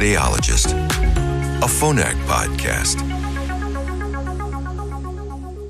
[0.00, 0.72] Audiologist,
[1.60, 2.96] a Phonak podcast.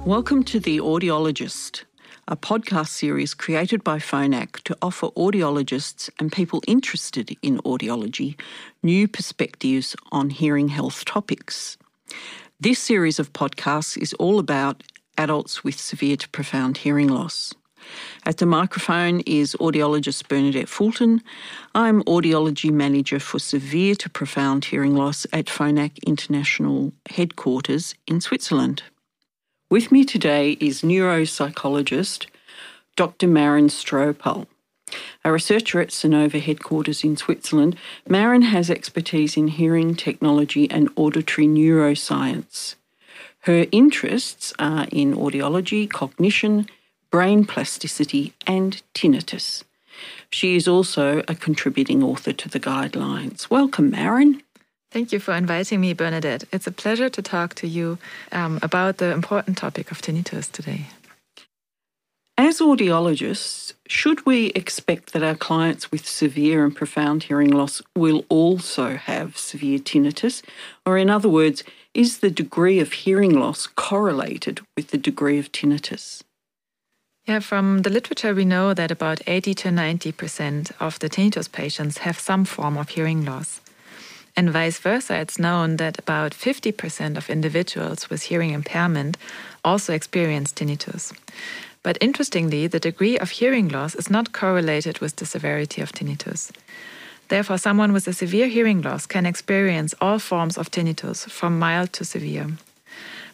[0.06, 1.82] Welcome to The Audiologist,
[2.28, 8.38] a podcast series created by Phonak to offer audiologists and people interested in audiology
[8.84, 11.76] new perspectives on hearing health topics.
[12.60, 14.84] This series of podcasts is all about
[15.18, 17.52] adults with severe to profound hearing loss.
[18.24, 21.22] At the microphone is audiologist Bernadette Fulton.
[21.74, 28.82] I'm audiology manager for severe to profound hearing loss at Phonak International headquarters in Switzerland.
[29.70, 32.26] With me today is neuropsychologist
[32.96, 33.28] Dr.
[33.28, 34.46] Maren Stropahl.
[35.24, 37.76] A researcher at Sonova headquarters in Switzerland,
[38.08, 42.74] Maren has expertise in hearing technology and auditory neuroscience.
[43.44, 46.66] Her interests are in audiology, cognition,
[47.10, 49.64] brain plasticity, and tinnitus.
[50.30, 53.50] She is also a contributing author to the guidelines.
[53.50, 54.42] Welcome, Maren.
[54.92, 56.44] Thank you for inviting me, Bernadette.
[56.52, 57.98] It's a pleasure to talk to you
[58.32, 60.86] um, about the important topic of tinnitus today.
[62.36, 68.24] As audiologists, should we expect that our clients with severe and profound hearing loss will
[68.28, 70.42] also have severe tinnitus?
[70.86, 75.52] Or, in other words, is the degree of hearing loss correlated with the degree of
[75.52, 76.22] tinnitus?
[77.30, 81.98] Yeah, from the literature, we know that about 80 to 90% of the tinnitus patients
[81.98, 83.60] have some form of hearing loss.
[84.34, 89.16] And vice versa, it's known that about 50% of individuals with hearing impairment
[89.64, 91.12] also experience tinnitus.
[91.84, 96.50] But interestingly, the degree of hearing loss is not correlated with the severity of tinnitus.
[97.28, 101.92] Therefore, someone with a severe hearing loss can experience all forms of tinnitus, from mild
[101.92, 102.48] to severe.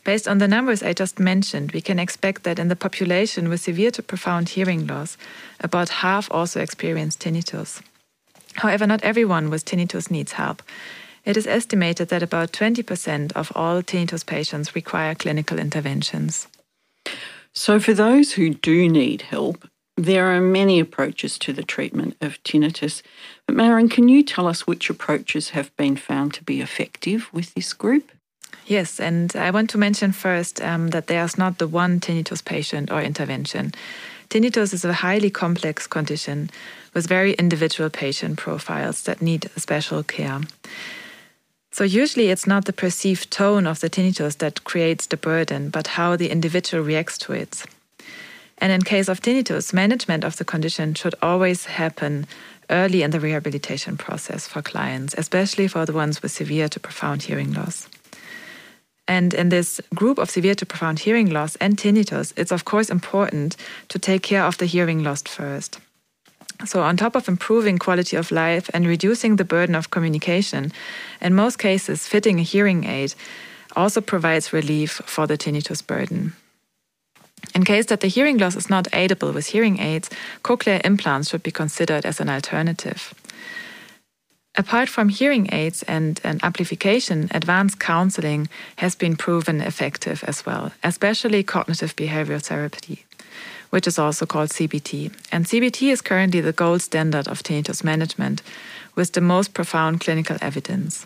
[0.07, 3.61] Based on the numbers I just mentioned, we can expect that in the population with
[3.61, 5.19] severe to profound hearing loss,
[5.59, 7.83] about half also experience tinnitus.
[8.55, 10.63] However, not everyone with tinnitus needs help.
[11.25, 16.47] It is estimated that about 20% of all tinnitus patients require clinical interventions.
[17.53, 22.41] So, for those who do need help, there are many approaches to the treatment of
[22.45, 23.03] tinnitus.
[23.45, 27.55] But, Maren, can you tell us which approaches have been found to be effective with
[27.55, 28.13] this group?
[28.67, 32.91] Yes, and I want to mention first um, that there's not the one tinnitus patient
[32.91, 33.73] or intervention.
[34.29, 36.51] Tinnitus is a highly complex condition
[36.93, 40.41] with very individual patient profiles that need special care.
[41.71, 45.89] So, usually it's not the perceived tone of the tinnitus that creates the burden, but
[45.89, 47.65] how the individual reacts to it.
[48.59, 52.27] And in case of tinnitus, management of the condition should always happen
[52.71, 57.25] early in the rehabilitation process for clients, especially for the ones with severe to profound
[57.25, 57.89] hearing loss.
[59.09, 62.91] And in this group of severe to profound hearing loss and tinnitus, it's of course
[62.91, 63.57] important
[63.89, 65.79] to take care of the hearing loss first.
[66.65, 70.73] So, on top of improving quality of life and reducing the burden of communication,
[71.21, 73.15] in most cases, fitting a hearing aid
[73.77, 76.33] also provides relief for the tinnitus burden.
[77.55, 80.11] In case that the hearing loss is not aidable with hearing aids,
[80.43, 83.15] cochlear implants should be considered as an alternative.
[84.59, 90.73] Apart from hearing aids and, and amplification, advanced counseling has been proven effective as well,
[90.83, 93.05] especially cognitive behavioral therapy,
[93.69, 95.13] which is also called CBT.
[95.31, 98.41] And CBT is currently the gold standard of tinnitus management
[98.95, 101.05] with the most profound clinical evidence.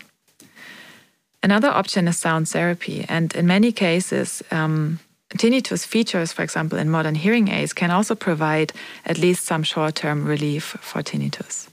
[1.42, 5.00] Another option is sound therapy, and in many cases, um,
[5.36, 8.72] tinnitus features, for example, in modern hearing aids, can also provide
[9.04, 11.66] at least some short term relief for tinnitus.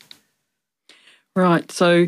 [1.38, 1.72] Right.
[1.72, 2.08] So,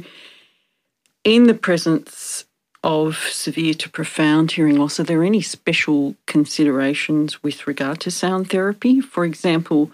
[1.24, 2.46] in the presence
[2.84, 8.50] of severe to profound hearing loss, are there any special considerations with regard to sound
[8.50, 9.02] therapy?
[9.02, 9.92] For example,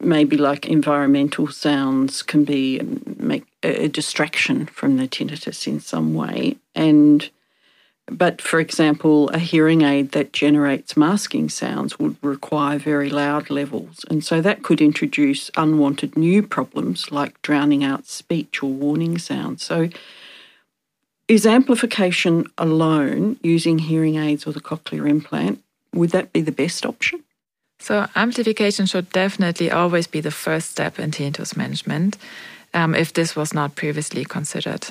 [0.00, 2.80] maybe like environmental sounds can be
[3.16, 7.28] make a distraction from the tinnitus in some way, and
[8.10, 14.04] but for example, a hearing aid that generates masking sounds would require very loud levels.
[14.08, 19.64] And so that could introduce unwanted new problems like drowning out speech or warning sounds.
[19.64, 19.88] So
[21.26, 25.60] is amplification alone using hearing aids or the cochlear implant,
[25.92, 27.24] would that be the best option?
[27.78, 32.16] So, amplification should definitely always be the first step in tinnitus management
[32.72, 34.86] um, if this was not previously considered.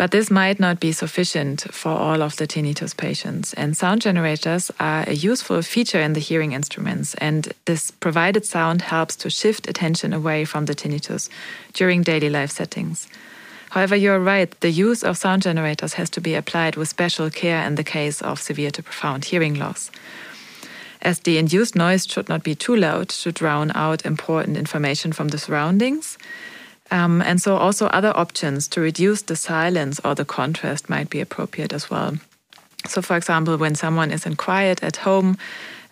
[0.00, 3.52] But this might not be sufficient for all of the tinnitus patients.
[3.52, 7.12] And sound generators are a useful feature in the hearing instruments.
[7.16, 11.28] And this provided sound helps to shift attention away from the tinnitus
[11.74, 13.08] during daily life settings.
[13.68, 17.62] However, you're right, the use of sound generators has to be applied with special care
[17.66, 19.90] in the case of severe to profound hearing loss.
[21.02, 25.28] As the induced noise should not be too loud to drown out important information from
[25.28, 26.16] the surroundings
[26.90, 31.20] Um, and so, also other options to reduce the silence or the contrast might be
[31.20, 32.18] appropriate as well.
[32.86, 35.36] So, for example, when someone is in quiet at home,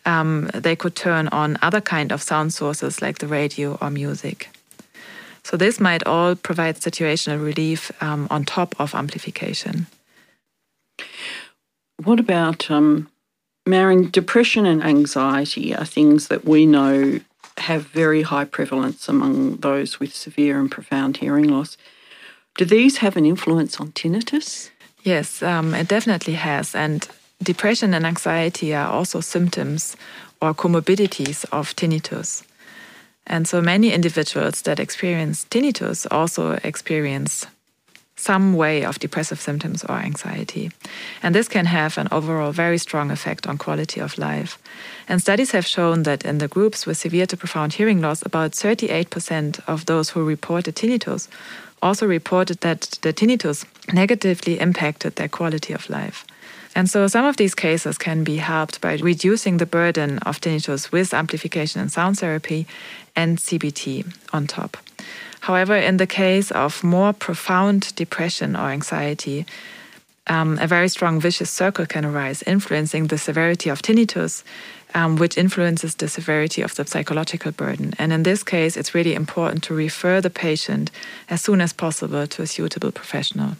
[0.05, 4.49] um, they could turn on other kind of sound sources like the radio or music.
[5.45, 9.87] So, this might all provide situational relief um, on top of amplification.
[12.03, 13.09] What about um?
[14.11, 17.21] Depression and anxiety are things that we know
[17.61, 21.77] have very high prevalence among those with severe and profound hearing loss.
[22.57, 24.71] Do these have an influence on tinnitus?
[25.03, 26.75] Yes, um, it definitely has.
[26.75, 27.07] And
[27.43, 29.97] depression and anxiety are also symptoms
[30.43, 32.43] or comorbidities of tinnitus.
[33.27, 37.47] And so many individuals that experience tinnitus also experience
[38.19, 40.71] some way of depressive symptoms or anxiety.
[41.23, 44.59] And this can have an overall very strong effect on quality of life.
[45.09, 48.53] And studies have shown that in the groups with severe to profound hearing loss, about
[48.53, 51.29] 38% of those who reported tinnitus
[51.81, 56.25] also reported that the tinnitus negatively impacted their quality of life.
[56.75, 60.93] And so some of these cases can be helped by reducing the burden of tinnitus
[60.93, 62.67] with amplification and sound therapy
[63.17, 64.77] and CBT on top.
[65.41, 69.47] However, in the case of more profound depression or anxiety,
[70.27, 74.43] um, a very strong vicious circle can arise, influencing the severity of tinnitus,
[74.95, 77.95] um, which influences the severity of the psychological burden.
[77.99, 80.91] And in this case, it's really important to refer the patient
[81.29, 83.57] as soon as possible to a suitable professional.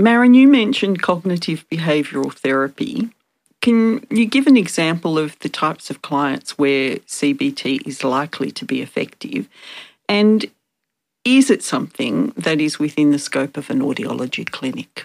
[0.00, 3.10] Maren, you mentioned cognitive behavioural therapy.
[3.60, 8.64] Can you give an example of the types of clients where CBT is likely to
[8.64, 9.46] be effective?
[10.08, 10.50] And
[11.26, 15.04] is it something that is within the scope of an audiology clinic?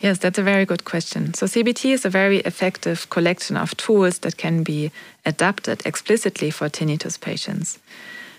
[0.00, 1.32] Yes, that's a very good question.
[1.32, 4.92] So, CBT is a very effective collection of tools that can be
[5.24, 7.78] adapted explicitly for tinnitus patients.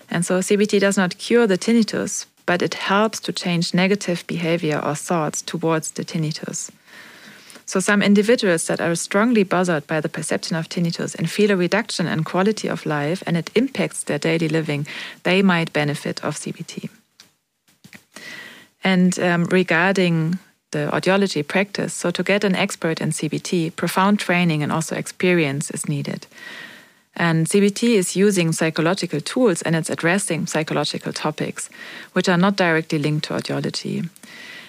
[0.08, 4.82] And so, CBT does not cure the tinnitus, but it helps to change negative behavior
[4.84, 6.72] or thoughts towards the tinnitus.
[7.68, 11.58] So, some individuals that are strongly bothered by the perception of tinnitus and feel a
[11.58, 14.88] reduction in quality of life and it impacts their daily living,
[15.24, 16.90] they might benefit of CBT.
[18.84, 20.40] And um, regarding
[20.72, 25.70] the audiology practice, so to get an expert in CBT, profound training and also experience
[25.72, 26.26] is needed.
[27.18, 31.68] And CBT is using psychological tools and it's addressing psychological topics,
[32.14, 34.08] which are not directly linked to audiology.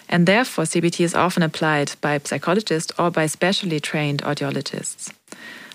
[0.08, 5.12] And therefore, CBT is often applied by psychologists or by specially trained audiologists.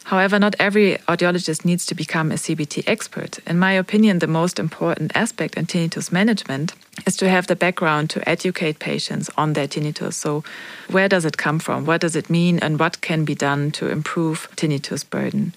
[0.06, 3.40] However, not every audiologist needs to become a CBT expert.
[3.48, 6.74] In my opinion, the most important aspect in tinnitus management
[7.06, 10.14] is to have the background to educate patients on their tinnitus.
[10.16, 10.44] So,
[10.90, 11.86] where does it come from?
[11.86, 12.60] What does it mean?
[12.60, 15.54] And what can be done to improve tinnitus burden?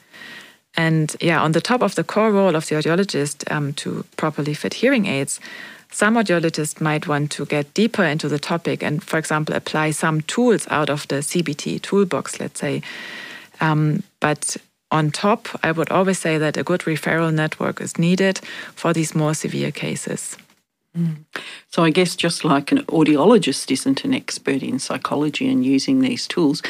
[0.76, 4.55] And yeah, on the top of the core role of the audiologist um, to properly
[4.55, 5.40] fit hearing aids,
[5.90, 10.20] some audiologists might want to get deeper into the topic and, for example, apply some
[10.23, 12.82] tools out of the CBT toolbox, let's say.
[13.61, 14.56] Um, but
[14.90, 18.38] on top, I would always say that a good referral network is needed
[18.75, 20.37] for these more severe cases.
[20.96, 21.25] Mm.
[21.70, 26.26] So, I guess just like an audiologist isn't an expert in psychology and using these
[26.26, 26.62] tools,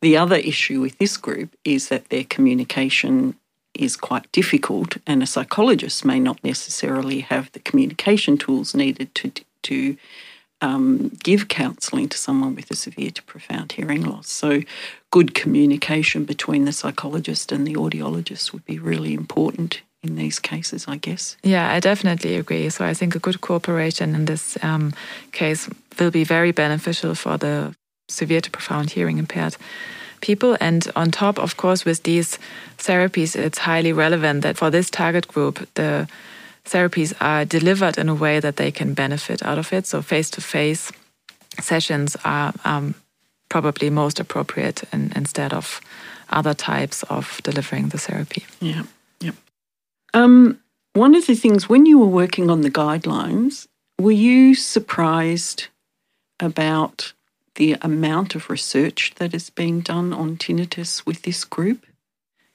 [0.00, 3.34] the other issue with this group is that their communication
[3.74, 9.32] is quite difficult, and a psychologist may not necessarily have the communication tools needed to
[9.62, 9.96] to
[10.60, 14.28] um, give counselling to someone with a severe to profound hearing loss.
[14.28, 14.62] So,
[15.10, 20.86] good communication between the psychologist and the audiologist would be really important in these cases,
[20.86, 21.36] I guess.
[21.42, 22.70] Yeah, I definitely agree.
[22.70, 24.94] So, I think a good cooperation in this um,
[25.32, 27.74] case will be very beneficial for the
[28.08, 29.56] severe to profound hearing impaired
[30.24, 30.56] people.
[30.60, 32.38] And on top, of course, with these
[32.78, 36.08] therapies, it's highly relevant that for this target group, the
[36.64, 39.86] therapies are delivered in a way that they can benefit out of it.
[39.86, 40.90] So face to face
[41.60, 42.94] sessions are um,
[43.48, 45.80] probably most appropriate in, instead of
[46.30, 48.44] other types of delivering the therapy.
[48.60, 48.84] Yeah,
[49.20, 49.32] yeah.
[50.14, 50.58] Um,
[50.94, 53.66] one of the things when you were working on the guidelines,
[54.00, 55.68] were you surprised
[56.40, 57.12] about
[57.54, 61.86] the amount of research that is being done on tinnitus with this group?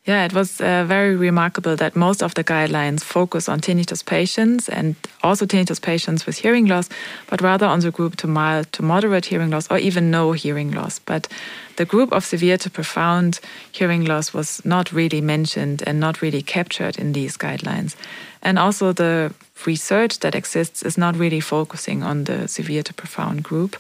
[0.05, 4.69] Yeah, it was uh, very remarkable that most of the guidelines focus on tinnitus patients
[4.69, 6.89] and also tinnitus patients with hearing loss,
[7.27, 10.71] but rather on the group to mild to moderate hearing loss or even no hearing
[10.71, 10.99] loss.
[10.99, 11.27] But
[11.75, 13.39] the group of severe to profound
[13.71, 17.95] hearing loss was not really mentioned and not really captured in these guidelines.
[18.41, 19.33] And also, the
[19.67, 23.75] research that exists is not really focusing on the severe to profound group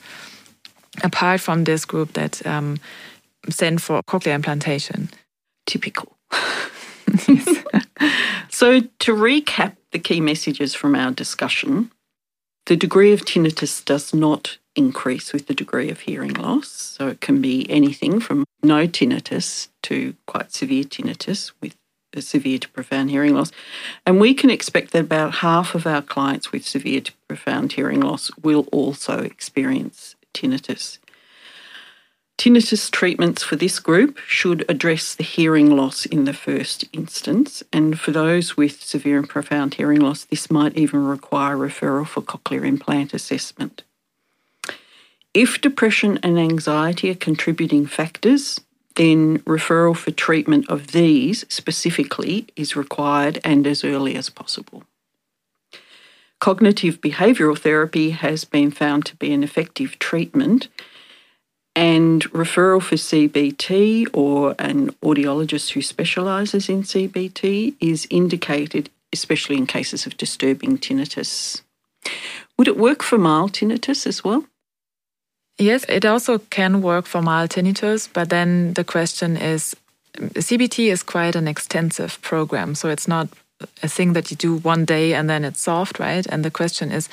[1.03, 2.77] apart from this group that um,
[3.49, 5.09] send for cochlear implantation.
[5.65, 6.15] Typical.
[8.49, 11.91] so, to recap the key messages from our discussion,
[12.65, 16.67] the degree of tinnitus does not increase with the degree of hearing loss.
[16.69, 21.75] So, it can be anything from no tinnitus to quite severe tinnitus with
[22.19, 23.51] severe to profound hearing loss.
[24.05, 28.01] And we can expect that about half of our clients with severe to profound hearing
[28.01, 30.99] loss will also experience tinnitus.
[32.37, 37.99] Tinnitus treatments for this group should address the hearing loss in the first instance, and
[37.99, 42.65] for those with severe and profound hearing loss, this might even require referral for cochlear
[42.65, 43.83] implant assessment.
[45.33, 48.61] If depression and anxiety are contributing factors,
[48.95, 54.83] then referral for treatment of these specifically is required and as early as possible.
[56.39, 60.69] Cognitive behavioural therapy has been found to be an effective treatment
[61.75, 69.67] and referral for CBT or an audiologist who specialises in CBT is indicated, especially in
[69.67, 71.61] cases of disturbing tinnitus.
[72.57, 74.45] Would it work for mild tinnitus as well?
[75.57, 79.75] Yes, it also can work for mild tinnitus, but then the question is
[80.17, 83.29] CBT is quite an extensive program, so it's not
[83.83, 86.25] a thing that you do one day and then it's solved, right?
[86.27, 87.09] And the question is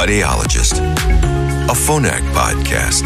[0.00, 0.80] Audiologist,
[1.68, 3.04] a Phonak podcast.